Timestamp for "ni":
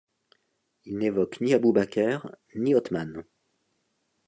1.41-1.53, 2.55-2.73